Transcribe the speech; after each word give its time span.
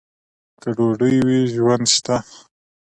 که 0.61 0.69
ډوډۍ 0.75 1.15
وي، 1.25 1.41
ژوند 1.53 1.85
شته. 1.95 2.15